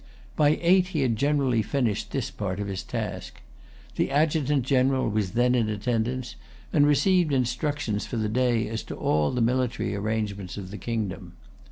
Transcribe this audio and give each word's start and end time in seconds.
By 0.35 0.57
eight 0.63 0.87
he 0.87 1.01
had 1.01 1.15
generally 1.15 1.61
finished 1.61 2.09
this 2.09 2.31
part 2.31 2.59
of 2.59 2.65
his 2.67 2.81
task. 2.81 3.39
The 3.97 4.09
adjutant 4.09 4.65
general 4.65 5.07
was 5.07 5.33
then 5.33 5.53
in 5.53 5.69
attendance, 5.69 6.35
and 6.73 6.87
received 6.87 7.31
instructions 7.31 8.07
for 8.07 8.17
the 8.17 8.27
day 8.27 8.67
as 8.67 8.81
to 8.85 8.95
all 8.95 9.29
the 9.29 9.41
military 9.41 9.93
arrangements 9.93 10.57
of 10.57 10.71
the 10.71 10.79
kingdom. 10.79 11.33